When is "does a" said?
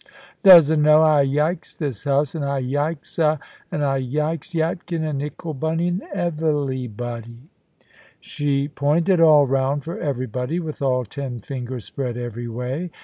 0.41-0.77